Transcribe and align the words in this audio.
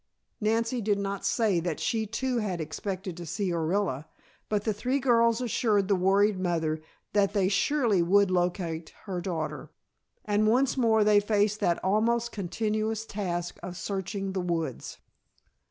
Nancy 0.41 0.81
did 0.81 0.97
not 0.97 1.27
say 1.27 1.59
that 1.59 1.79
she 1.79 2.07
too 2.07 2.39
had 2.39 2.59
expected 2.59 3.15
to 3.17 3.25
see 3.27 3.51
Orilla, 3.51 4.05
but 4.49 4.63
the 4.63 4.73
three 4.73 4.97
girls 4.97 5.41
assured 5.41 5.87
the 5.87 5.95
worried 5.95 6.39
mother 6.39 6.81
that 7.13 7.33
they 7.33 7.47
surely 7.47 8.01
would 8.01 8.31
locate 8.31 8.95
her 9.03 9.21
daughter, 9.21 9.69
and 10.25 10.47
once 10.47 10.75
more 10.75 11.03
they 11.03 11.19
faced 11.19 11.59
that 11.59 11.77
almost 11.83 12.31
continuous 12.31 13.05
task 13.05 13.59
of 13.61 13.77
searching 13.77 14.31
the 14.31 14.41
woods. 14.41 14.97